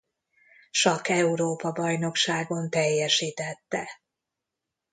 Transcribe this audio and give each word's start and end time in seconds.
Sakk-Európa-bajnokságon 0.71 2.69
teljesítette. 2.69 3.87